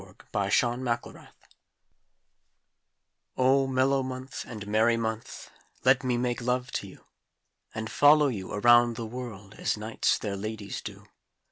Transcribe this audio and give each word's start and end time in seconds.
[Illustration: 0.01 0.87
August] 0.87 1.27
O 3.37 3.67
mellow 3.67 4.01
month 4.01 4.45
and 4.47 4.65
merry 4.65 4.97
month, 4.97 5.51
Let 5.85 6.03
me 6.03 6.17
make 6.17 6.41
love 6.41 6.71
to 6.71 6.87
you, 6.87 7.03
And 7.75 7.87
follow 7.87 8.25
you 8.27 8.51
around 8.51 8.95
the 8.95 9.05
world 9.05 9.53
As 9.59 9.77
knights 9.77 10.17
their 10.17 10.35
ladies 10.35 10.81
do. 10.81 11.05